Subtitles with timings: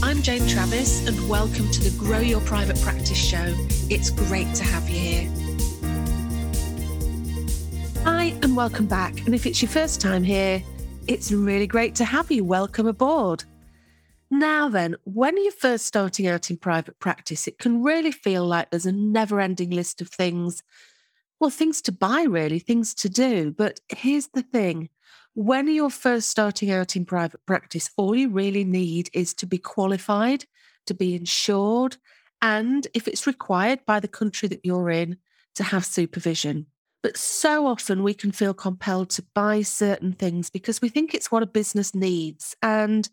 [0.00, 3.52] I'm Jane Travis, and welcome to the Grow Your Private Practice Show.
[3.90, 5.30] It's great to have you here.
[8.04, 9.26] Hi, and welcome back.
[9.26, 10.62] And if it's your first time here,
[11.08, 12.44] it's really great to have you.
[12.44, 13.42] Welcome aboard.
[14.30, 18.70] Now, then, when you're first starting out in private practice, it can really feel like
[18.70, 20.62] there's a never ending list of things.
[21.40, 23.50] Well, things to buy, really, things to do.
[23.50, 24.90] But here's the thing
[25.38, 29.56] when you're first starting out in private practice, all you really need is to be
[29.56, 30.44] qualified,
[30.86, 31.96] to be insured,
[32.42, 35.16] and if it's required by the country that you're in,
[35.54, 36.66] to have supervision.
[37.04, 41.30] But so often we can feel compelled to buy certain things because we think it's
[41.30, 42.56] what a business needs.
[42.60, 43.08] And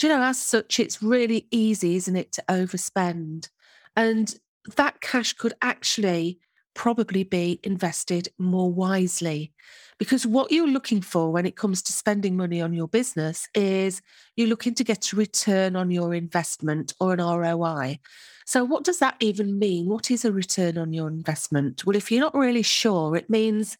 [0.00, 3.50] you know, as such, it's really easy, isn't it, to overspend?
[3.94, 4.34] And
[4.76, 6.38] that cash could actually
[6.72, 9.52] probably be invested more wisely.
[9.98, 14.00] Because what you're looking for when it comes to spending money on your business is
[14.36, 17.98] you're looking to get a return on your investment or an ROI.
[18.46, 19.86] So, what does that even mean?
[19.88, 21.84] What is a return on your investment?
[21.84, 23.76] Well, if you're not really sure, it means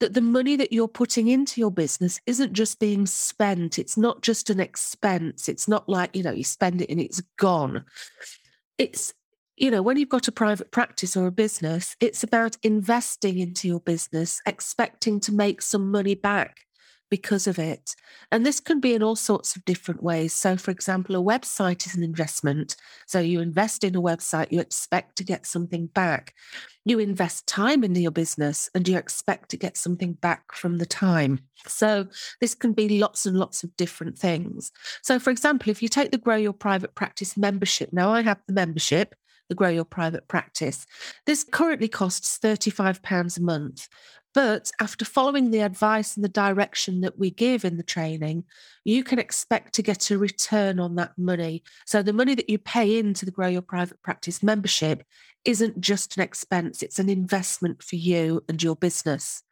[0.00, 3.78] that the money that you're putting into your business isn't just being spent.
[3.78, 5.48] It's not just an expense.
[5.48, 7.84] It's not like, you know, you spend it and it's gone.
[8.76, 9.14] It's,
[9.56, 13.66] you know, when you've got a private practice or a business, it's about investing into
[13.66, 16.66] your business, expecting to make some money back
[17.08, 17.94] because of it.
[18.32, 20.34] And this can be in all sorts of different ways.
[20.34, 22.76] So, for example, a website is an investment.
[23.06, 26.34] So, you invest in a website, you expect to get something back.
[26.84, 30.86] You invest time into your business and you expect to get something back from the
[30.86, 31.40] time.
[31.66, 32.08] So,
[32.40, 34.72] this can be lots and lots of different things.
[35.02, 38.40] So, for example, if you take the Grow Your Private Practice membership, now I have
[38.46, 39.14] the membership
[39.48, 40.86] the Grow Your Private Practice.
[41.26, 43.88] This currently costs £35 a month.
[44.34, 48.44] But after following the advice and the direction that we give in the training,
[48.84, 51.62] you can expect to get a return on that money.
[51.86, 55.04] So the money that you pay into the Grow Your Private Practice membership
[55.46, 59.42] isn't just an expense, it's an investment for you and your business.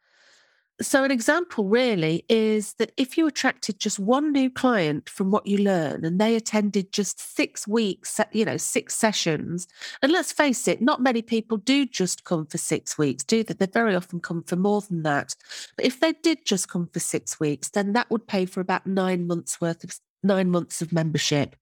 [0.81, 5.47] So, an example really is that if you attracted just one new client from what
[5.47, 9.67] you learn and they attended just six weeks, you know, six sessions,
[10.01, 13.53] and let's face it, not many people do just come for six weeks, do they?
[13.53, 15.33] They very often come for more than that.
[15.77, 18.85] But if they did just come for six weeks, then that would pay for about
[18.85, 21.55] nine months worth of nine months of membership.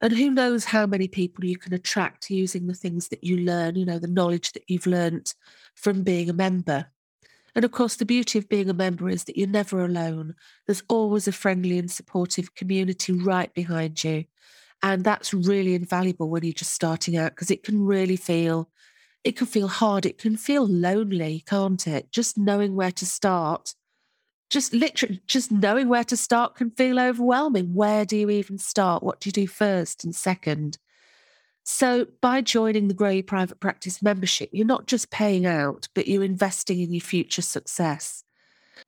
[0.00, 3.76] And who knows how many people you can attract using the things that you learn,
[3.76, 5.36] you know, the knowledge that you've learnt
[5.76, 6.86] from being a member.
[7.54, 10.34] And of course, the beauty of being a member is that you're never alone.
[10.66, 14.24] There's always a friendly and supportive community right behind you.
[14.82, 18.70] And that's really invaluable when you're just starting out because it can really feel,
[19.22, 20.06] it can feel hard.
[20.06, 22.10] It can feel lonely, can't it?
[22.10, 23.74] Just knowing where to start.
[24.50, 27.74] Just literally, just knowing where to start can feel overwhelming.
[27.74, 29.02] Where do you even start?
[29.02, 30.78] What do you do first and second?
[31.64, 36.08] So, by joining the Grow Your Private Practice membership, you're not just paying out, but
[36.08, 38.24] you're investing in your future success.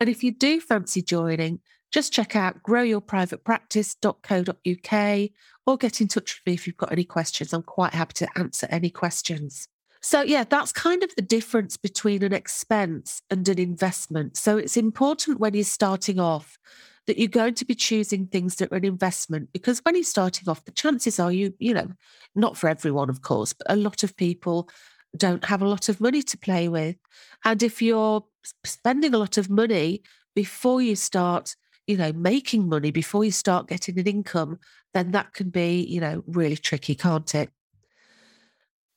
[0.00, 1.60] And if you do fancy joining,
[1.92, 5.30] just check out growyourprivatepractice.co.uk
[5.66, 7.52] or get in touch with me if you've got any questions.
[7.52, 9.68] I'm quite happy to answer any questions.
[10.02, 14.36] So, yeah, that's kind of the difference between an expense and an investment.
[14.36, 16.58] So, it's important when you're starting off
[17.06, 20.48] that you're going to be choosing things that are an investment because when you're starting
[20.48, 21.88] off, the chances are you, you know,
[22.34, 24.68] not for everyone, of course, but a lot of people
[25.16, 26.96] don't have a lot of money to play with.
[27.44, 28.24] And if you're
[28.64, 30.02] spending a lot of money
[30.34, 31.54] before you start,
[31.86, 34.58] you know, making money, before you start getting an income,
[34.94, 37.50] then that can be, you know, really tricky, can't it?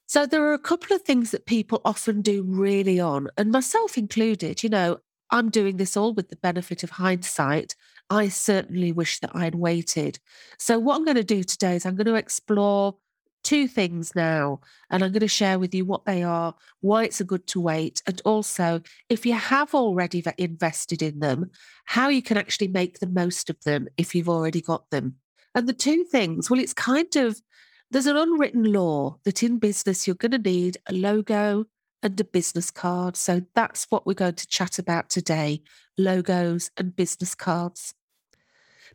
[0.08, 3.98] So there are a couple of things that people often do really on, and myself
[3.98, 5.00] included, you know,
[5.30, 7.76] I'm doing this all with the benefit of hindsight
[8.10, 10.20] I certainly wish that I'd waited.
[10.58, 12.96] So, what I'm going to do today is I'm going to explore
[13.44, 14.60] two things now,
[14.90, 17.62] and I'm going to share with you what they are, why it's a good to
[17.62, 21.50] wait, and also if you have already invested in them,
[21.86, 25.16] how you can actually make the most of them if you've already got them.
[25.56, 27.42] And the two things, well, it's kind of
[27.90, 31.66] there's an unwritten law that in business you're going to need a logo
[32.04, 33.18] and a business card.
[33.18, 35.62] So that's what we're going to chat about today
[35.98, 37.94] logos and business cards.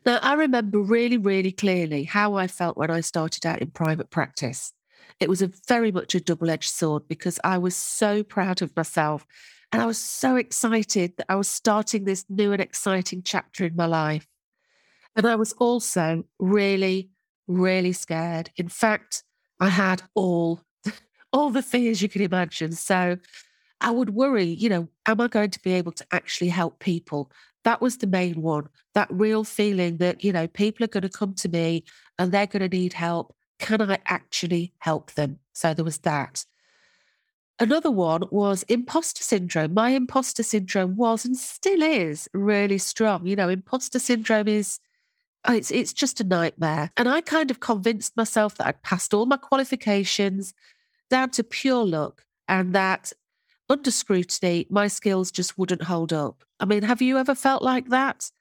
[0.05, 4.09] Now, I remember really, really clearly how I felt when I started out in private
[4.09, 4.73] practice.
[5.19, 8.75] It was a very much a double edged sword because I was so proud of
[8.75, 9.25] myself
[9.71, 13.75] and I was so excited that I was starting this new and exciting chapter in
[13.75, 14.27] my life.
[15.15, 17.09] And I was also really,
[17.47, 18.49] really scared.
[18.55, 19.23] In fact,
[19.59, 20.61] I had all
[21.33, 22.71] all the fears you can imagine.
[22.71, 23.17] So
[23.81, 27.31] I would worry, you know, am I going to be able to actually help people?
[27.63, 28.69] That was the main one.
[28.93, 31.83] That real feeling that, you know, people are going to come to me
[32.17, 33.35] and they're going to need help.
[33.59, 35.39] Can I actually help them?
[35.53, 36.45] So there was that.
[37.59, 39.73] Another one was imposter syndrome.
[39.73, 43.25] My imposter syndrome was and still is really strong.
[43.25, 44.79] You know, imposter syndrome is
[45.45, 46.91] oh, it's it's just a nightmare.
[46.97, 50.53] And I kind of convinced myself that I'd passed all my qualifications
[51.13, 53.13] down to pure luck and that
[53.69, 56.43] under scrutiny, my skills just wouldn't hold up.
[56.59, 58.31] I mean, have you ever felt like that?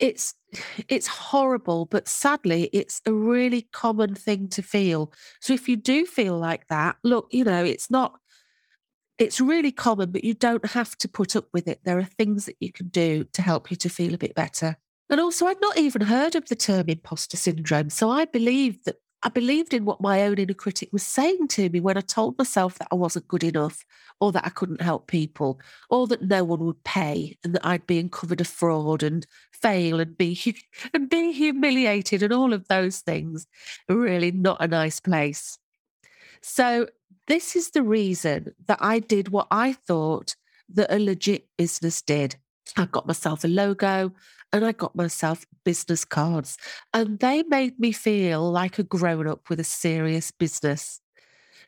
[0.00, 0.34] It's
[0.88, 5.12] it's horrible, but sadly, it's a really common thing to feel.
[5.40, 8.18] So if you do feel like that, look, you know, it's not
[9.18, 11.80] it's really common, but you don't have to put up with it.
[11.84, 14.78] There are things that you can do to help you to feel a bit better.
[15.10, 17.90] And also, I'd not even heard of the term imposter syndrome.
[17.90, 21.68] So I believe that I believed in what my own inner critic was saying to
[21.68, 23.84] me when I told myself that I wasn't good enough
[24.18, 27.86] or that I couldn't help people or that no one would pay and that I'd
[27.86, 30.56] be uncovered a fraud and fail and be
[30.94, 33.46] and be humiliated and all of those things.
[33.88, 35.58] Really not a nice place.
[36.40, 36.88] So
[37.26, 40.34] this is the reason that I did what I thought
[40.72, 42.36] that a legit business did.
[42.76, 44.12] I got myself a logo
[44.52, 46.56] and I got myself business cards,
[46.92, 51.00] and they made me feel like a grown up with a serious business.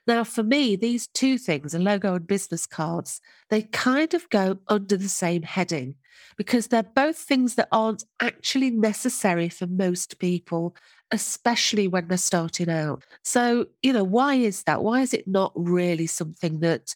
[0.06, 3.20] Now, for me, these two things, a logo and business cards,
[3.50, 5.94] they kind of go under the same heading
[6.37, 10.75] because they're both things that aren't actually necessary for most people,
[11.12, 13.05] especially when they're starting out.
[13.23, 14.82] So, you know, why is that?
[14.82, 16.94] Why is it not really something that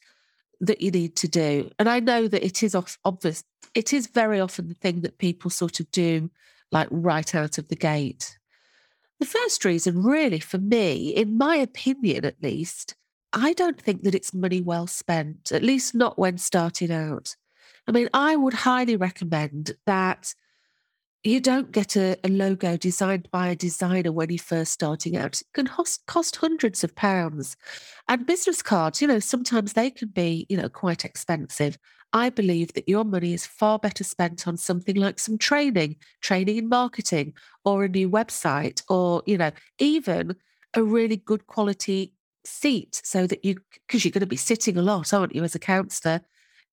[0.61, 1.71] that you need to do.
[1.79, 2.75] And I know that it is
[3.05, 3.45] obvious,
[3.75, 6.31] it is very often the thing that people sort of do,
[6.73, 8.39] like right out of the gate.
[9.19, 12.95] The first reason, really, for me, in my opinion at least,
[13.33, 17.37] I don't think that it's money well spent, at least not when starting out.
[17.87, 20.35] I mean, I would highly recommend that
[21.27, 25.41] you don't get a, a, logo designed by a designer when you're first starting out.
[25.41, 27.57] It can cost, cost hundreds of pounds.
[28.09, 31.79] And business cards, you know, sometimes they can be, you know, quite expensive.
[32.13, 36.57] I believe that your money is far better spent on something like some training, training
[36.57, 37.35] in marketing,
[37.65, 40.37] or a new website, or, you know, even
[40.75, 42.15] a really good quality
[42.45, 43.57] seat so that you,
[43.87, 46.21] because you're going to be sitting a lot, aren't you, as a counselor?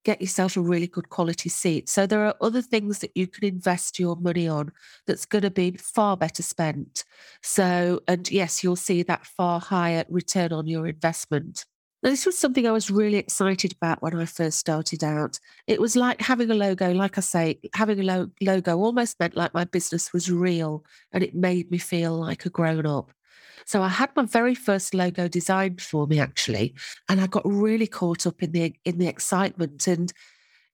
[0.04, 1.90] Get yourself a really good quality seat.
[1.90, 4.72] So there are other things that you can invest your money on
[5.08, 7.04] that's going to be far better spent.
[7.42, 11.66] So, and yes, you'll see that far higher return on your investment.
[12.04, 15.40] Now, this was something I was really excited about when I first started out.
[15.68, 19.38] It was like having a logo, like I say, having a lo- logo almost meant
[19.38, 20.84] like my business was real
[21.14, 23.14] and it made me feel like a grown up.
[23.66, 26.74] So I had my very first logo designed for me actually,
[27.10, 30.12] and I got really caught up in the in the excitement and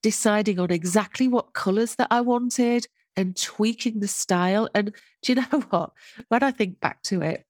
[0.01, 4.69] deciding on exactly what colours that I wanted and tweaking the style.
[4.73, 5.91] And do you know what?
[6.29, 7.45] When I think back to it,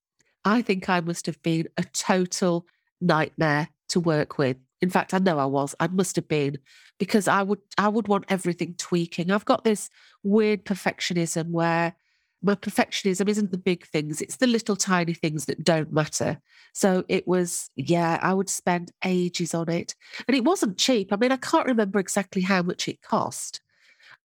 [0.45, 2.65] I think I must have been a total
[3.01, 4.57] nightmare to work with.
[4.81, 5.75] In fact, I know I was.
[5.79, 6.57] I must have been
[6.99, 9.31] because I would I would want everything tweaking.
[9.31, 9.89] I've got this
[10.23, 11.95] weird perfectionism where
[12.41, 16.39] my perfectionism isn't the big things, it's the little tiny things that don't matter.
[16.73, 19.95] So it was, yeah, I would spend ages on it.
[20.27, 21.11] And it wasn't cheap.
[21.11, 23.61] I mean, I can't remember exactly how much it cost,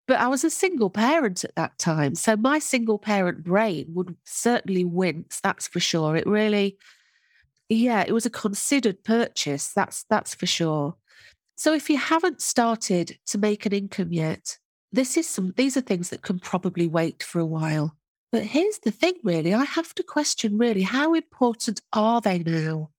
[0.08, 2.14] but I was a single parent at that time.
[2.16, 6.16] So my single parent brain would certainly wince, that's for sure.
[6.16, 6.78] It really,
[7.68, 10.96] yeah, it was a considered purchase, that's that's for sure.
[11.56, 14.58] So if you haven't started to make an income yet,
[14.92, 17.96] this is some these are things that can probably wait for a while.
[18.32, 22.90] But here's the thing, really, I have to question really how important are they now?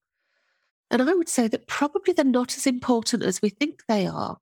[0.90, 4.36] And I would say that probably they're not as important as we think they are.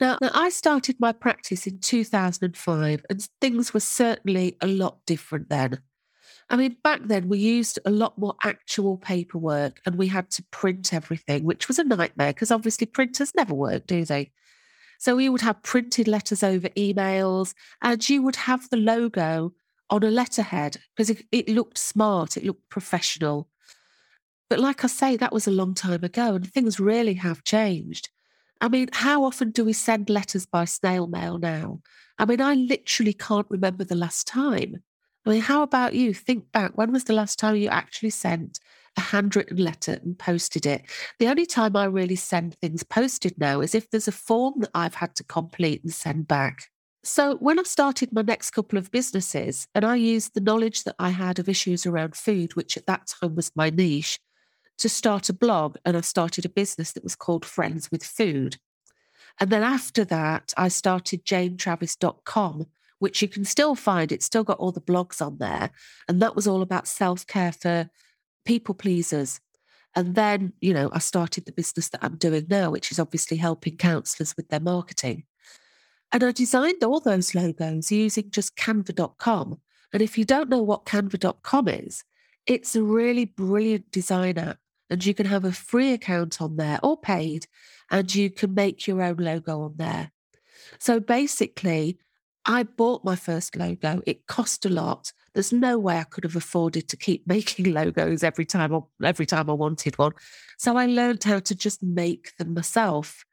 [0.00, 5.48] Now, now, I started my practice in 2005, and things were certainly a lot different
[5.48, 5.80] then.
[6.48, 10.44] I mean, back then we used a lot more actual paperwork and we had to
[10.52, 14.30] print everything, which was a nightmare because obviously printers never work, do they?
[14.98, 19.52] So we would have printed letters over emails, and you would have the logo
[19.90, 23.48] on a letterhead because it, it looked smart, it looked professional.
[24.48, 28.10] But like I say, that was a long time ago and things really have changed.
[28.60, 31.80] I mean, how often do we send letters by snail mail now?
[32.18, 34.82] I mean, I literally can't remember the last time.
[35.26, 36.14] I mean, how about you?
[36.14, 36.78] Think back.
[36.78, 38.60] When was the last time you actually sent
[38.96, 40.84] a handwritten letter and posted it?
[41.18, 44.70] The only time I really send things posted now is if there's a form that
[44.74, 46.70] I've had to complete and send back.
[47.06, 50.96] So, when I started my next couple of businesses, and I used the knowledge that
[50.98, 54.18] I had of issues around food, which at that time was my niche,
[54.78, 58.56] to start a blog, and I started a business that was called Friends with Food.
[59.38, 62.66] And then after that, I started janetravis.com,
[62.98, 64.10] which you can still find.
[64.10, 65.70] It's still got all the blogs on there.
[66.08, 67.88] And that was all about self care for
[68.44, 69.40] people pleasers.
[69.94, 73.36] And then, you know, I started the business that I'm doing now, which is obviously
[73.36, 75.22] helping counselors with their marketing.
[76.16, 79.60] And I designed all those logos using just canva.com.
[79.92, 82.04] And if you don't know what canva.com is,
[82.46, 84.56] it's a really brilliant design app.
[84.88, 87.48] And you can have a free account on there or paid,
[87.90, 90.10] and you can make your own logo on there.
[90.78, 91.98] So basically,
[92.46, 94.00] I bought my first logo.
[94.06, 95.12] It cost a lot.
[95.34, 99.50] There's no way I could have afforded to keep making logos every time every time
[99.50, 100.12] I wanted one.
[100.56, 103.26] So I learned how to just make them myself.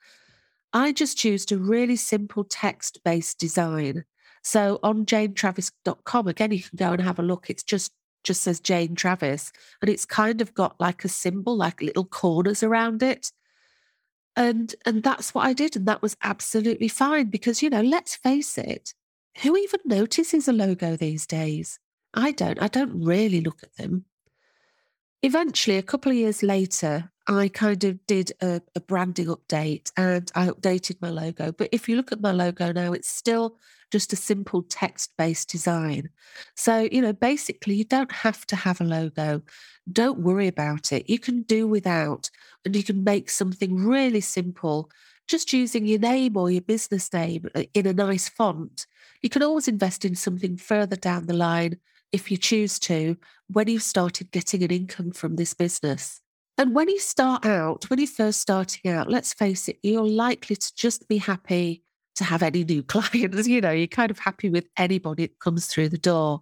[0.74, 4.06] I just used a really simple text-based design.
[4.44, 7.50] So on janetravis.com, again, you can go and have a look.
[7.50, 7.92] It's just
[8.24, 9.52] just says Jane Travis,
[9.82, 13.32] and it's kind of got like a symbol, like little corners around it.
[14.36, 18.16] And and that's what I did, and that was absolutely fine because you know, let's
[18.16, 18.94] face it,
[19.42, 21.80] who even notices a logo these days?
[22.14, 22.62] I don't.
[22.62, 24.06] I don't really look at them.
[25.22, 30.30] Eventually, a couple of years later, I kind of did a, a, branding update and
[30.36, 31.54] I updated my logo.
[31.54, 33.58] But if you look at my logo now, it's still
[33.92, 36.10] just a simple text based design.
[36.56, 39.42] So, you know, basically, you don't have to have a logo.
[39.92, 41.10] Don't worry about it.
[41.10, 42.30] You can do without,
[42.66, 44.90] and you can make something really simple
[45.28, 48.86] just using your name or your business name uh, in a nice font.
[49.22, 51.78] You can always invest in something further down the line
[52.12, 53.16] if you choose to
[53.48, 56.23] when you've started getting an income from this business.
[56.58, 60.56] And when you start out, when you're first starting out, let's face it, you're likely
[60.56, 61.84] to just be happy
[62.16, 63.48] to have any new clients.
[63.48, 66.42] You know, you're kind of happy with anybody that comes through the door.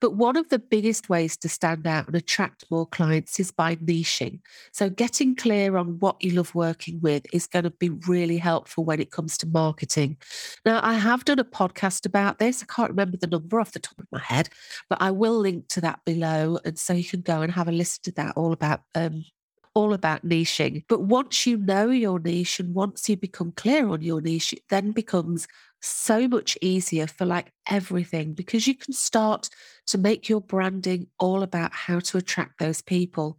[0.00, 3.76] But one of the biggest ways to stand out and attract more clients is by
[3.76, 4.40] niching.
[4.72, 8.82] So, getting clear on what you love working with is going to be really helpful
[8.82, 10.16] when it comes to marketing.
[10.64, 12.62] Now, I have done a podcast about this.
[12.62, 14.48] I can't remember the number off the top of my head,
[14.88, 16.58] but I will link to that below.
[16.64, 19.24] And so you can go and have a listen to that all about um,
[19.74, 20.84] all about niching.
[20.88, 24.62] But once you know your niche and once you become clear on your niche, it
[24.68, 25.46] then becomes
[25.80, 29.48] so much easier for like everything because you can start
[29.86, 33.38] to make your branding all about how to attract those people.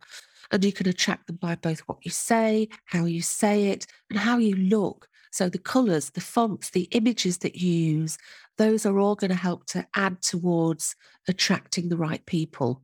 [0.52, 4.20] And you can attract them by both what you say, how you say it, and
[4.20, 5.08] how you look.
[5.32, 8.18] So the colors, the fonts, the images that you use,
[8.58, 10.96] those are all going to help to add towards
[11.28, 12.82] attracting the right people.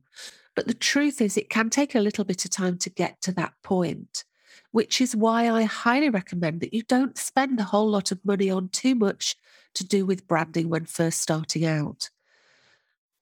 [0.58, 3.32] But the truth is, it can take a little bit of time to get to
[3.34, 4.24] that point,
[4.72, 8.50] which is why I highly recommend that you don't spend a whole lot of money
[8.50, 9.36] on too much
[9.74, 12.10] to do with branding when first starting out.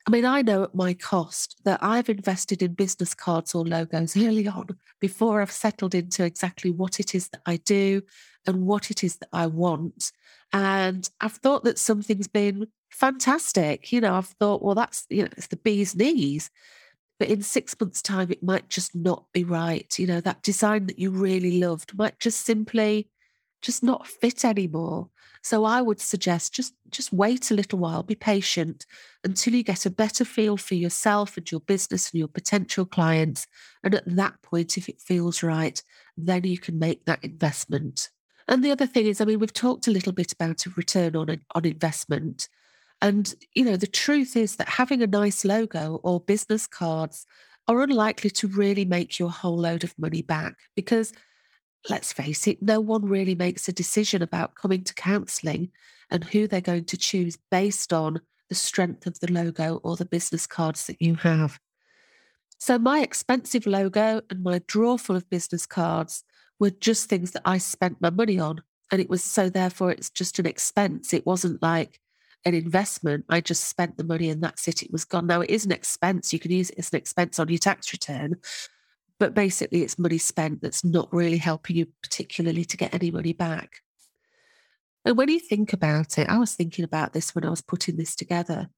[0.07, 4.17] I mean, I know at my cost that I've invested in business cards or logos
[4.17, 8.01] early on before I've settled into exactly what it is that I do
[8.47, 10.11] and what it is that I want.
[10.55, 13.93] And I've thought that something's been fantastic.
[13.93, 16.51] You know, I've thought, well, that's, you know, it's the bee's knees.
[17.19, 19.99] But in six months' time, it might just not be right.
[19.99, 23.09] You know, that design that you really loved might just simply
[23.63, 25.09] just not fit anymore.
[25.43, 28.85] So I would suggest just just wait a little while, be patient
[29.23, 33.47] until you get a better feel for yourself and your business and your potential clients.
[33.85, 35.81] And at that point, if it feels right,
[36.17, 38.11] then you can make that investment.
[38.49, 41.17] And the other thing is, I mean, we've talked a little bit about a return
[41.17, 42.49] on on investment.
[43.03, 47.27] And, you know, the truth is that having a nice logo or business cards
[47.69, 51.13] are unlikely to really make you a whole load of money back because
[51.91, 55.71] let's face it, no one really makes a decision about coming to counselling
[56.11, 60.05] and who they're going to choose based on the strength of the logo or the
[60.05, 61.59] business cards that you have.
[62.59, 66.25] So, my expensive logo and my drawer full of business cards
[66.59, 68.63] were just things that I spent my money on.
[68.91, 71.13] And it was so, therefore, it's just an expense.
[71.13, 72.01] It wasn't like,
[72.47, 73.25] an investment.
[73.29, 74.83] I just spent the money and that's it.
[74.83, 75.27] It was gone.
[75.27, 76.33] Now it is an expense.
[76.33, 78.37] You can use it as an expense on your tax return.
[79.19, 83.33] But basically, it's money spent that's not really helping you, particularly to get any money
[83.33, 83.81] back.
[85.05, 87.97] And when you think about it, I was thinking about this when I was putting
[87.97, 88.69] this together.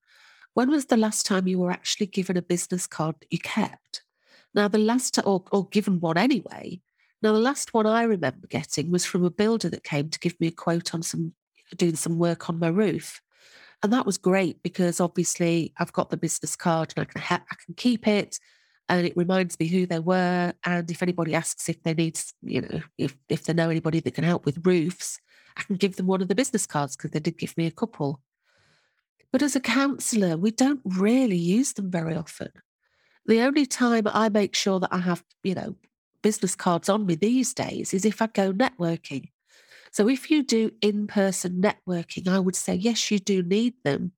[0.53, 4.03] When was the last time you were actually given a business card that you kept?
[4.55, 6.81] Now, the last, or, or given one anyway.
[7.21, 10.39] Now, the last one I remember getting was from a builder that came to give
[10.39, 11.33] me a quote on some
[11.75, 13.21] doing some work on my roof.
[13.81, 17.45] And that was great because obviously I've got the business card and I can, ha-
[17.49, 18.39] I can keep it
[18.89, 20.53] and it reminds me who they were.
[20.65, 24.15] And if anybody asks if they need, you know, if, if they know anybody that
[24.15, 25.19] can help with roofs,
[25.55, 27.71] I can give them one of the business cards because they did give me a
[27.71, 28.19] couple.
[29.31, 32.49] But as a counsellor, we don't really use them very often.
[33.27, 35.75] The only time I make sure that I have, you know,
[36.23, 39.29] business cards on me these days is if I go networking.
[39.91, 44.13] So if you do in person networking, I would say, yes, you do need them.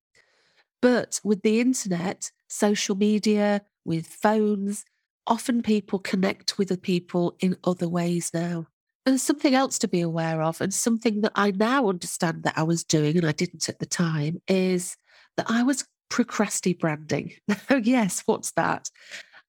[0.81, 4.85] But with the internet, social media, with phones,
[5.27, 8.67] often people connect with the people in other ways now.
[9.05, 12.63] And something else to be aware of, and something that I now understand that I
[12.63, 14.95] was doing, and I didn't at the time, is
[15.37, 17.33] that I was procrasti branding.
[17.69, 18.91] Oh, yes, what's that?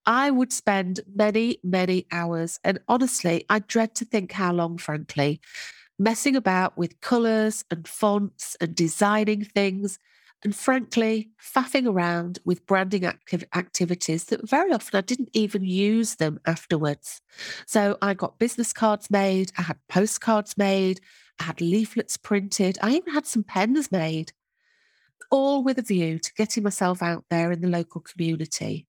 [0.07, 5.41] I would spend many, many hours, and honestly, I dread to think how long, frankly,
[6.03, 9.99] messing about with colours and fonts and designing things,
[10.45, 16.17] and frankly, faffing around with branding active activities that very often I didn't even use
[16.17, 17.21] them afterwards.
[17.67, 21.01] So I got business cards made, I had postcards made,
[21.39, 24.33] I had leaflets printed, I even had some pens made,
[25.31, 28.89] all with a view to getting myself out there in the local community.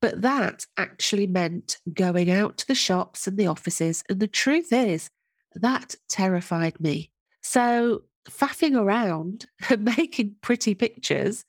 [0.00, 4.02] But that actually meant going out to the shops and the offices.
[4.08, 5.10] And the truth is,
[5.56, 7.10] that terrified me.
[7.42, 11.44] So, faffing around and making pretty pictures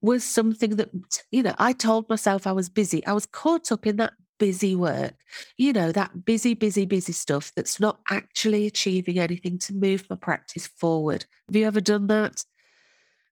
[0.00, 0.90] was something that,
[1.30, 3.04] you know, I told myself I was busy.
[3.06, 5.14] I was caught up in that busy work,
[5.56, 10.16] you know, that busy, busy, busy stuff that's not actually achieving anything to move my
[10.16, 11.24] practice forward.
[11.48, 12.44] Have you ever done that?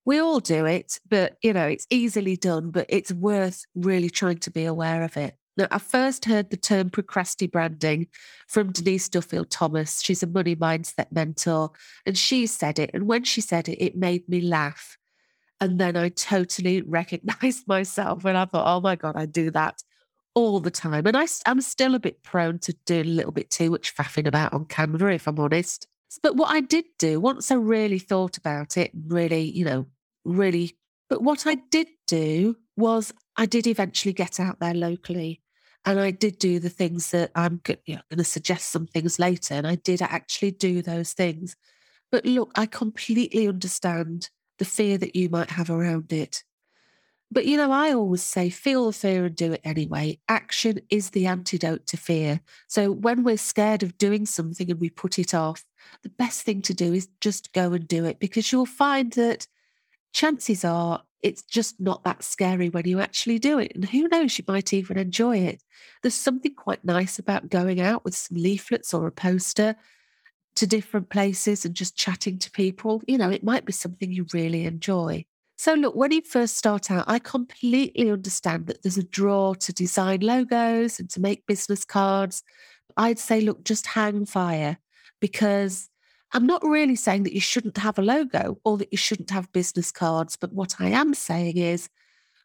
[0.05, 4.39] we all do it, but you know, it's easily done, but it's worth really trying
[4.39, 5.37] to be aware of it.
[5.57, 8.09] Now, I first heard the term procrasti branding
[8.49, 10.03] from Denise Duffield Thomas.
[10.03, 11.71] She's a money mindset mentor,
[12.05, 12.91] and she said it.
[12.93, 14.99] And when she said it, it made me laugh.
[15.61, 19.83] And then I totally recognized myself, and I thought, oh my God, I do that
[20.35, 21.07] all the time.
[21.07, 24.27] And I, I'm still a bit prone to doing a little bit too much faffing
[24.27, 25.87] about on Canva, if I'm honest.
[26.21, 29.87] But what I did do once I really thought about it, really, you know,
[30.25, 30.77] really.
[31.09, 35.41] But what I did do was I did eventually get out there locally
[35.85, 39.19] and I did do the things that I'm you know, going to suggest some things
[39.19, 39.55] later.
[39.55, 41.57] And I did actually do those things.
[42.11, 46.43] But look, I completely understand the fear that you might have around it.
[47.31, 50.21] But you know, I always say feel the fear and do it anyway.
[50.29, 52.41] Action is the antidote to fear.
[52.69, 55.65] So when we're scared of doing something and we put it off,
[56.03, 59.49] the best thing to do is just go and do it because you'll find that
[60.13, 63.73] chances are it's just not that scary when you actually do it.
[63.75, 65.63] And who knows, you might even enjoy it.
[66.03, 69.75] There's something quite nice about going out with some leaflets or a poster
[70.57, 73.03] to different places and just chatting to people.
[73.09, 75.25] You know, it might be something you really enjoy.
[75.57, 79.73] So, look, when you first start out, I completely understand that there's a draw to
[79.73, 82.43] design logos and to make business cards.
[82.99, 84.77] I'd say, look, just hang fire
[85.21, 85.89] because
[86.35, 89.53] I'm not really saying that you shouldn't have a logo or that you shouldn't have
[89.53, 91.89] business cards, but what I am saying is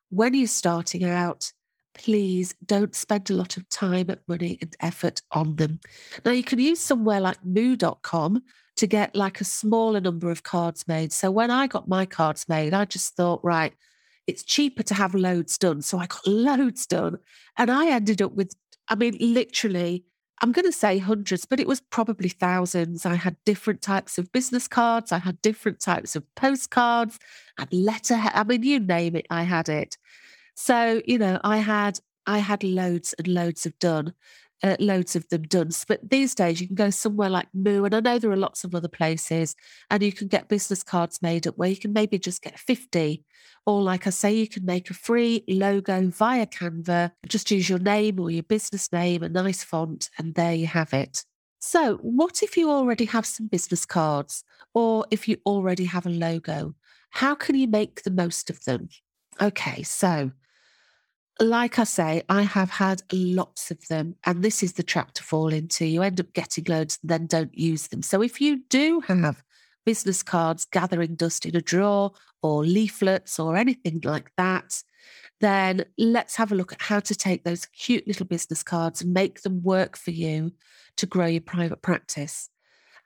[0.09, 1.51] when you're starting out,
[1.95, 5.79] please don't spend a lot of time, money, and effort on them.
[6.23, 8.43] Now, you can use somewhere like moo.com
[8.77, 11.11] to get like a smaller number of cards made.
[11.11, 13.73] So when I got my cards made, I just thought, right,
[14.27, 15.81] it's cheaper to have loads done.
[15.81, 17.17] So I got loads done.
[17.57, 18.53] And I ended up with,
[18.87, 20.05] I mean, literally
[20.41, 23.05] I'm going to say hundreds, but it was probably thousands.
[23.05, 25.11] I had different types of business cards.
[25.11, 27.19] I had different types of postcards
[27.57, 28.15] and letter.
[28.15, 29.97] I mean, you name it, I had it.
[30.55, 34.13] So, you know, I had I had loads and loads of done
[34.63, 35.69] uh, loads of them done.
[35.87, 38.63] But these days, you can go somewhere like Moo, and I know there are lots
[38.63, 39.55] of other places,
[39.89, 43.23] and you can get business cards made up where you can maybe just get 50.
[43.65, 47.11] Or, like I say, you can make a free logo via Canva.
[47.27, 50.93] Just use your name or your business name, a nice font, and there you have
[50.93, 51.23] it.
[51.59, 54.43] So, what if you already have some business cards,
[54.73, 56.73] or if you already have a logo?
[57.11, 58.89] How can you make the most of them?
[59.41, 60.31] Okay, so
[61.39, 65.23] like I say, I have had lots of them, and this is the trap to
[65.23, 65.85] fall into.
[65.85, 68.01] You end up getting loads and then don't use them.
[68.01, 69.43] So if you do have
[69.85, 74.83] business cards gathering dust in a drawer or leaflets or anything like that,
[75.41, 79.13] then let's have a look at how to take those cute little business cards and
[79.13, 80.51] make them work for you
[80.97, 82.49] to grow your private practice.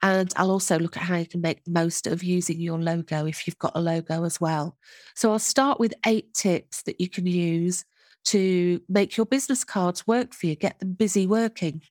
[0.02, 3.26] And I'll also look at how you can make the most of using your logo
[3.26, 4.76] if you've got a logo as well.
[5.14, 7.84] So I'll start with eight tips that you can use
[8.24, 11.82] to make your business cards work for you, get them busy working.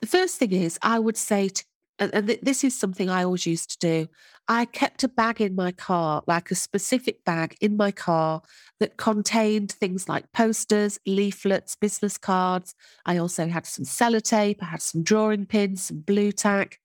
[0.00, 1.64] The first thing is, I would say to
[1.98, 4.08] and, this is something I always used to do.
[4.48, 8.42] I kept a bag in my car, like a specific bag in my car
[8.80, 12.74] that contained things like posters, leaflets, business cards.
[13.06, 16.80] I also had some sellotape, I had some drawing pins, some Blu Tack.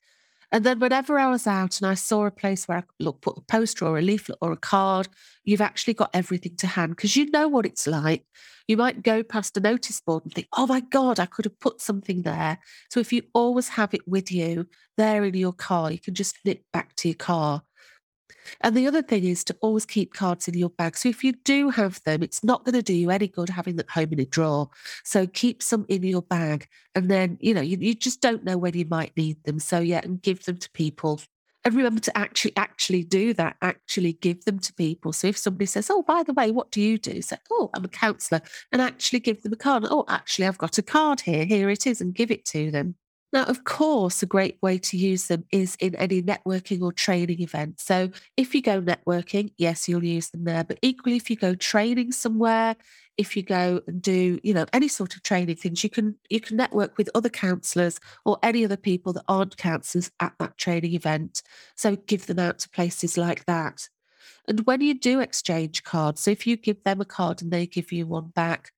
[0.52, 3.22] And then whenever I was out and I saw a place where I could look,
[3.22, 5.10] put a poster or a leaflet or a card,
[5.44, 8.26] you've actually got everything to hand because you know what it's like.
[8.68, 11.60] You might go past a notice board and think, oh my God, I could have
[11.60, 12.60] put something there.
[12.90, 16.38] So if you always have it with you there in your car, you can just
[16.46, 17.64] nip back to your car
[18.62, 20.98] and the other thing is to always keep cards in your bag.
[20.98, 23.76] So if you do have them, it's not going to do you any good having
[23.76, 24.70] them home in a drawer.
[25.04, 26.68] So keep some in your bag.
[26.96, 29.60] And then, you know, you, you just don't know when you might need them.
[29.60, 31.20] So yeah, and give them to people.
[31.66, 35.12] And remember to actually actually do that, actually give them to people.
[35.12, 37.22] So if somebody says, Oh, by the way, what do you do?
[37.22, 39.86] Say, Oh, I'm a counsellor, and actually give them a card.
[39.90, 41.44] Oh, actually, I've got a card here.
[41.44, 42.96] Here it is, and give it to them.
[43.34, 47.42] Now, of course, a great way to use them is in any networking or training
[47.42, 47.82] event.
[47.82, 50.64] So, if you go networking, yes, you'll use them there.
[50.64, 52.78] But equally, if you go training somewhere,
[53.18, 56.40] if you go and do, you know, any sort of training things, you can you
[56.40, 60.94] can network with other counsellors or any other people that aren't counsellors at that training
[60.94, 61.44] event.
[61.76, 63.90] So, give them out to places like that.
[64.48, 67.68] And when you do exchange cards, so if you give them a card and they
[67.68, 68.72] give you one back,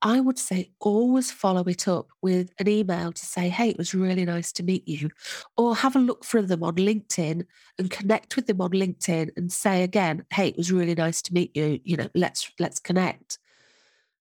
[0.00, 3.94] I would say always follow it up with an email to say, hey, it was
[3.94, 5.10] really nice to meet you.
[5.56, 7.44] Or have a look for them on LinkedIn
[7.78, 11.34] and connect with them on LinkedIn and say again, hey, it was really nice to
[11.34, 11.80] meet you.
[11.82, 13.38] You know, let's let's connect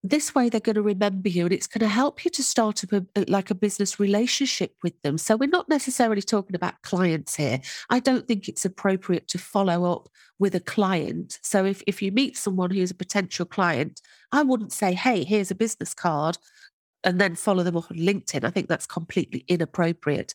[0.04, 2.84] this way they're going to remember you and it's going to help you to start
[2.84, 7.36] up a, like a business relationship with them so we're not necessarily talking about clients
[7.36, 12.02] here i don't think it's appropriate to follow up with a client so if, if
[12.02, 16.38] you meet someone who's a potential client i wouldn't say hey here's a business card
[17.04, 20.34] and then follow them up on linkedin i think that's completely inappropriate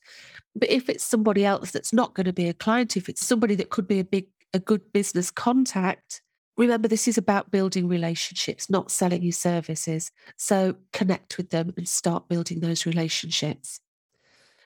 [0.55, 3.55] but if it's somebody else that's not going to be a client if it's somebody
[3.55, 6.23] that could be a big a good business contact
[6.57, 10.13] Remember, this is about building relationships, not selling you services.
[10.37, 13.81] So connect with them and start building those relationships.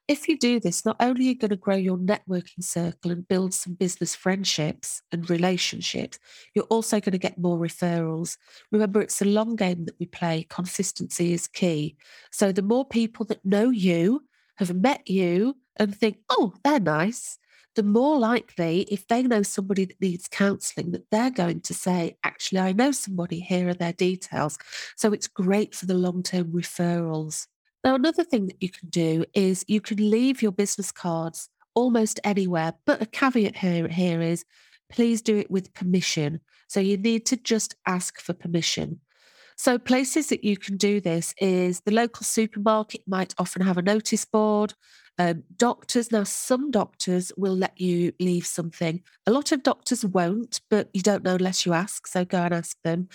[0.09, 3.29] If you do this, not only are you going to grow your networking circle and
[3.29, 6.19] build some business friendships and relationships,
[6.55, 8.39] you're also going to get more referrals.
[8.73, 10.47] Remember, it's a long game that we play.
[10.49, 11.97] Consistency is key.
[12.33, 14.23] So the more people that know you,
[14.57, 17.39] have met you, and think, oh, they're nice,
[17.77, 22.17] the more likely, if they know somebody that needs counselling, that they're going to say,
[22.25, 24.59] actually, I know somebody, here are their details.
[24.97, 27.47] So it's great for the long term referrals.
[27.85, 32.19] Now, another thing that you can do is you can leave your business cards almost
[32.25, 34.45] anywhere, but a caveat here, here is
[34.91, 36.41] please do it with permission.
[36.67, 39.01] So you need to just ask for permission.
[39.57, 43.83] So, places that you can do this is the local supermarket might often have a
[43.83, 44.75] notice board.
[45.19, 49.03] Um, doctors, now some doctors will let you leave something.
[49.27, 52.07] A lot of doctors won't, but you don't know unless you ask.
[52.07, 53.09] So go and ask them.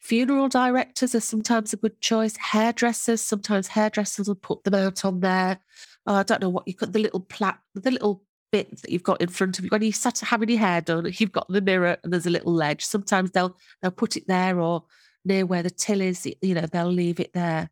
[0.00, 2.36] Funeral directors are sometimes a good choice.
[2.36, 5.60] Hairdressers, sometimes hairdressers will put them out on there.
[6.06, 9.02] Oh, I don't know what you got the little plat, the little bit that you've
[9.02, 11.10] got in front of you when you start having your hair done.
[11.18, 12.84] You've got the mirror and there's a little ledge.
[12.84, 14.84] Sometimes they'll they'll put it there or
[15.24, 16.24] near where the till is.
[16.40, 17.70] You know, they'll leave it there.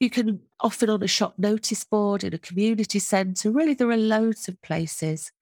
[0.00, 3.50] You can often on a shop notice board in a community centre.
[3.50, 5.32] Really, there are loads of places.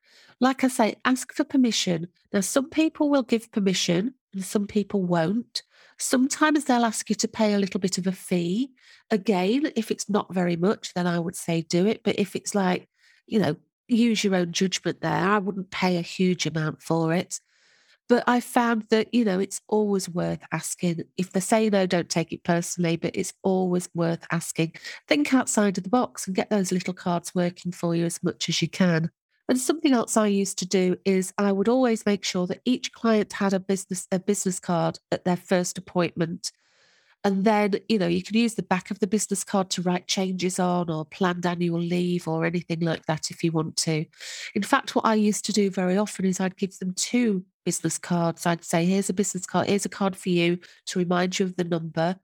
[0.41, 2.09] Like I say, ask for permission.
[2.33, 5.63] Now, some people will give permission and some people won't.
[5.99, 8.73] Sometimes they'll ask you to pay a little bit of a fee.
[9.11, 12.03] Again, if it's not very much, then I would say do it.
[12.03, 12.89] But if it's like,
[13.27, 13.57] you know,
[13.89, 17.39] use your own judgment there, I wouldn't pay a huge amount for it.
[18.09, 21.05] But I found that, you know, it's always worth asking.
[21.17, 24.75] If they say no, don't take it personally, but it's always worth asking.
[25.09, 28.49] Think outside of the box and get those little cards working for you as much
[28.49, 29.11] as you can.
[29.49, 32.93] And something else I used to do is I would always make sure that each
[32.93, 36.51] client had a business a business card at their first appointment.
[37.27, 40.07] And then, you know, you can use the back of the business card to write
[40.07, 44.05] changes on or planned annual leave or anything like that if you want to.
[44.55, 47.97] In fact, what I used to do very often is I'd give them two business
[47.97, 48.45] cards.
[48.45, 51.57] I'd say, here's a business card, here's a card for you to remind you of
[51.57, 52.17] the number.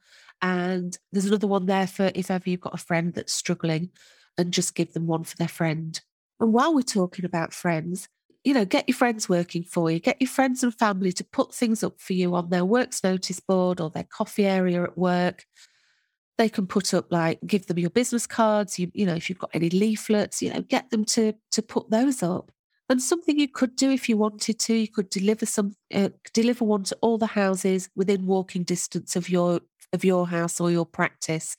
[0.43, 3.91] And there's another one there for if ever you've got a friend that's struggling
[4.37, 5.99] and just give them one for their friend.
[6.41, 8.09] And while we're talking about friends,
[8.45, 11.55] you know, get your friends working for you, get your friends and family to put
[11.55, 15.45] things up for you on their works notice board or their coffee area at work.
[16.39, 18.79] They can put up like give them your business cards.
[18.79, 21.91] You, you know, if you've got any leaflets, you know, get them to to put
[21.91, 22.51] those up.
[22.89, 26.65] And something you could do if you wanted to, you could deliver some, uh, deliver
[26.65, 29.61] one to all the houses within walking distance of your
[29.93, 31.57] of your house or your practice.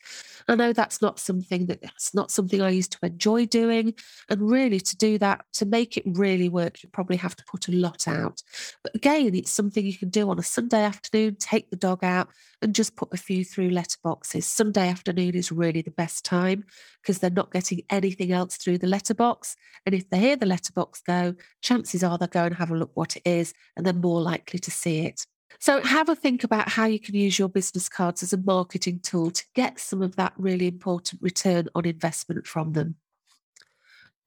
[0.48, 3.94] I know that's not something that that's not something I used to enjoy doing.
[4.30, 7.68] And really to do that, to make it really work, you probably have to put
[7.68, 8.42] a lot out.
[8.84, 12.30] But again, it's something you can do on a Sunday afternoon, take the dog out
[12.62, 14.44] and just put a few through letterboxes.
[14.44, 16.64] Sunday afternoon is really the best time
[17.02, 19.56] because they're not getting anything else through the letterbox.
[19.86, 22.92] And if they hear the letterbox go, chances are they'll go and have a look
[22.94, 25.26] what it is and they're more likely to see it.
[25.60, 29.00] So, have a think about how you can use your business cards as a marketing
[29.00, 32.96] tool to get some of that really important return on investment from them.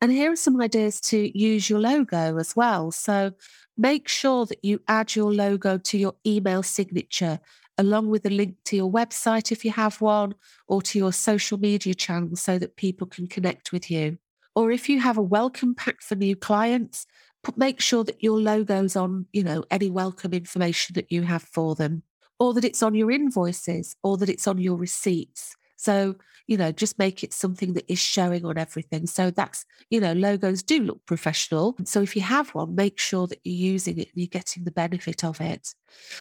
[0.00, 2.90] And here are some ideas to use your logo as well.
[2.90, 3.32] So,
[3.76, 7.40] make sure that you add your logo to your email signature
[7.78, 10.34] along with a link to your website if you have one
[10.68, 14.18] or to your social media channels so that people can connect with you.
[14.54, 17.06] Or if you have a welcome pack for new clients,
[17.57, 21.74] make sure that your logo's on, you know, any welcome information that you have for
[21.74, 22.02] them,
[22.38, 25.54] or that it's on your invoices, or that it's on your receipts.
[25.76, 29.07] So, you know, just make it something that is showing on everything.
[29.07, 31.74] So that's, you know, logos do look professional.
[31.85, 34.70] So if you have one, make sure that you're using it and you're getting the
[34.70, 35.74] benefit of it.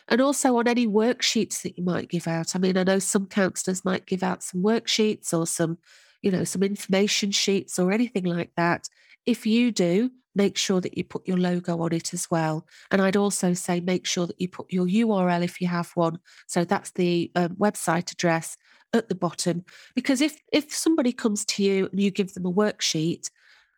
[0.08, 2.56] And also on any worksheets that you might give out.
[2.56, 5.78] I mean, I know some counsellors might give out some worksheets or some,
[6.22, 8.88] you know, some information sheets or anything like that.
[9.26, 12.66] If you do, make sure that you put your logo on it as well.
[12.92, 16.20] And I'd also say make sure that you put your URL if you have one.
[16.48, 18.58] So that's the um, website address
[18.94, 19.66] at the bottom.
[19.96, 23.30] Because if if somebody comes to you and you give them a worksheet,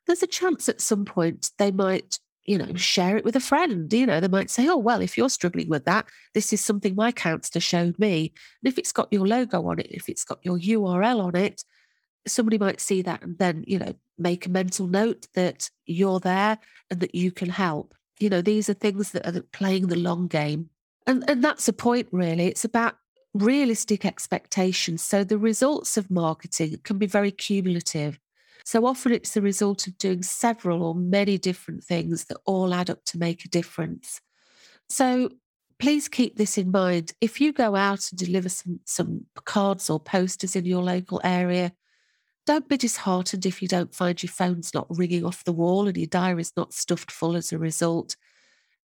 [0.08, 3.92] there's a chance at some point they might you know share it with a friend
[3.92, 6.96] you know they might say oh well if you're struggling with that this is something
[6.96, 8.32] my counselor showed me
[8.64, 11.64] and if it's got your logo on it if it's got your url on it
[12.28, 16.58] somebody might see that and then you know make a mental note that you're there
[16.90, 17.94] and that you can help.
[18.20, 20.70] You know, these are things that are playing the long game.
[21.06, 22.48] And, and that's the point, really.
[22.48, 22.96] It's about
[23.34, 25.04] realistic expectations.
[25.04, 28.20] So the results of marketing can be very cumulative.
[28.64, 32.90] So often it's the result of doing several or many different things that all add
[32.90, 34.22] up to make a difference.
[34.90, 35.30] So
[35.78, 37.14] please keep this in mind.
[37.22, 41.74] If you go out and deliver some, some cards or posters in your local area,
[42.46, 45.98] don't be disheartened if you don't find your phone's not ringing off the wall and
[45.98, 48.16] your diary's not stuffed full as a result.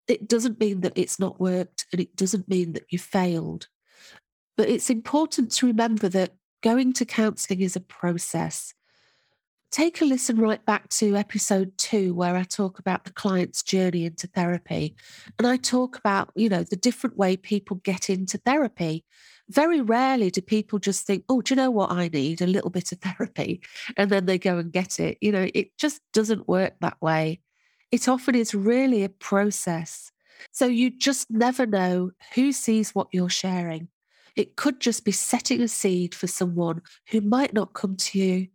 [0.08, 3.68] It doesn't mean that it's not worked and it doesn't mean that you failed.
[4.58, 8.74] But it's important to remember that going to counselling is a process.
[9.72, 14.06] Take a listen right back to episode two, where I talk about the client's journey
[14.06, 14.96] into therapy.
[15.38, 19.06] And I talk about, you know, the different way people get into therapy
[19.52, 22.42] very rarely do people just think, oh, do you know what I need?
[22.42, 23.62] A little bit of therapy.
[23.98, 25.18] And then they go and get it.
[25.22, 27.42] You know, it just doesn't work that way.
[27.92, 30.12] It often is really a process.
[30.52, 33.90] So you just never know who sees what you're sharing.
[34.36, 38.48] It could just be setting a seed for someone who might not come to you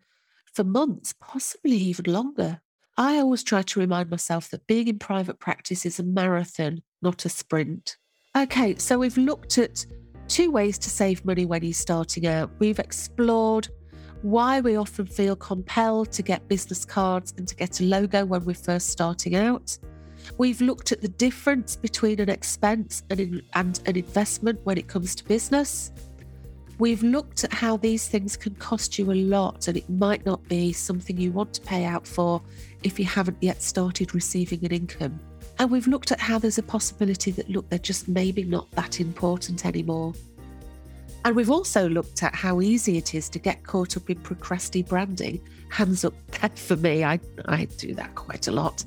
[0.55, 2.61] for months, possibly even longer.
[2.97, 7.27] I always try to remind myself that being in private practice is a marathon, not
[7.27, 7.99] a sprint.
[8.35, 9.85] Okay, so we've looked at
[10.29, 12.51] two ways to save money when you're starting out.
[12.59, 13.69] We've explored
[14.23, 18.45] why we often feel compelled to get business cards and to get a logo when
[18.45, 19.77] we're first starting out.
[20.39, 25.15] We've looked at the difference between an expense and, and an investment when it comes
[25.17, 25.93] to business.
[26.79, 30.47] We've looked at how these things can cost you a lot, and it might not
[30.49, 32.43] be something you want to pay out for
[32.83, 35.19] if you haven't yet started receiving an income.
[35.59, 39.01] And we've looked at how there's a possibility that, look, they're just maybe not that
[39.01, 40.13] important anymore.
[41.25, 44.87] And we've also looked at how easy it is to get caught up in procrasti
[44.87, 45.41] branding.
[45.71, 46.15] Hands up
[46.57, 48.85] for me, I, I do that quite a lot.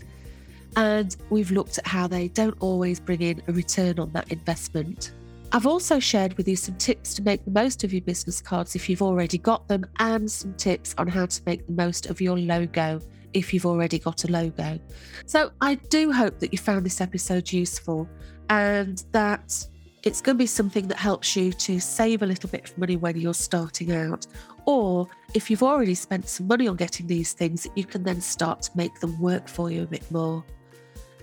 [0.78, 5.12] And we've looked at how they don't always bring in a return on that investment.
[5.52, 8.76] I've also shared with you some tips to make the most of your business cards
[8.76, 12.22] if you've already got them, and some tips on how to make the most of
[12.22, 13.02] your logo
[13.34, 14.80] if you've already got a logo.
[15.26, 18.10] So I do hope that you found this episode useful
[18.50, 19.66] and that
[20.04, 22.96] it's going to be something that helps you to save a little bit of money
[22.96, 24.26] when you're starting out.
[24.66, 28.62] Or if you've already spent some money on getting these things, you can then start
[28.64, 30.44] to make them work for you a bit more.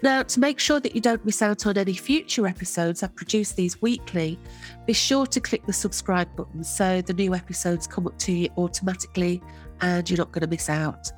[0.03, 3.53] Now, to make sure that you don't miss out on any future episodes, I produce
[3.53, 4.39] these weekly.
[4.85, 8.51] Be sure to click the subscribe button so the new episodes come up to you
[8.59, 9.43] automatically
[9.81, 11.11] and you're not going to miss out.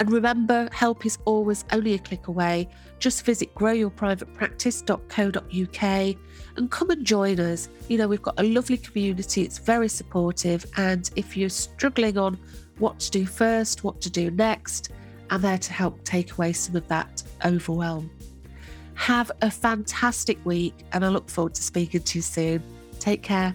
[0.00, 2.68] And remember, help is always only a click away.
[2.98, 6.16] Just visit growyourprivatepractice.co.uk
[6.56, 7.68] and come and join us.
[7.88, 10.64] You know, we've got a lovely community, it's very supportive.
[10.78, 12.38] And if you're struggling on
[12.78, 14.90] what to do first, what to do next,
[15.28, 18.10] I'm there to help take away some of that overwhelm.
[18.94, 22.62] Have a fantastic week, and I look forward to speaking to you soon.
[22.98, 23.54] Take care.